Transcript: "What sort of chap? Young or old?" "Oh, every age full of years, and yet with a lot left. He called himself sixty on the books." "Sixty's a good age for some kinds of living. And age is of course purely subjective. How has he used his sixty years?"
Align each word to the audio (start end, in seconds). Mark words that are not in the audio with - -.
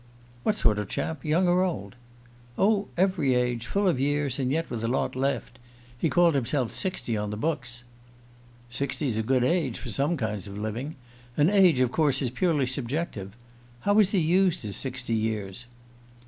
"What 0.41 0.55
sort 0.55 0.79
of 0.79 0.87
chap? 0.87 1.23
Young 1.23 1.47
or 1.47 1.61
old?" 1.61 1.95
"Oh, 2.57 2.87
every 2.97 3.35
age 3.35 3.67
full 3.67 3.87
of 3.87 3.99
years, 3.99 4.39
and 4.39 4.51
yet 4.51 4.67
with 4.71 4.83
a 4.83 4.87
lot 4.87 5.15
left. 5.15 5.59
He 5.95 6.09
called 6.09 6.33
himself 6.33 6.71
sixty 6.71 7.15
on 7.15 7.29
the 7.29 7.37
books." 7.37 7.83
"Sixty's 8.67 9.15
a 9.17 9.21
good 9.21 9.43
age 9.43 9.77
for 9.77 9.89
some 9.91 10.17
kinds 10.17 10.47
of 10.47 10.57
living. 10.57 10.95
And 11.37 11.51
age 11.51 11.75
is 11.77 11.81
of 11.83 11.91
course 11.91 12.27
purely 12.33 12.65
subjective. 12.65 13.37
How 13.81 13.95
has 13.99 14.09
he 14.09 14.17
used 14.17 14.63
his 14.63 14.75
sixty 14.75 15.13
years?" 15.13 15.67